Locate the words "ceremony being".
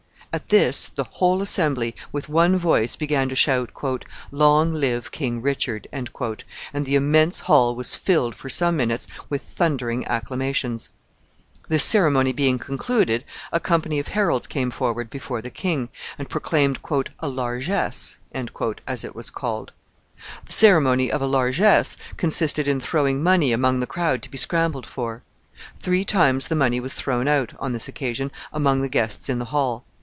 11.83-12.57